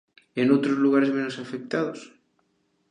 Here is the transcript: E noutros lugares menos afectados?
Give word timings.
E 0.39 0.41
noutros 0.43 0.81
lugares 0.83 1.11
menos 1.17 1.35
afectados? 1.43 1.99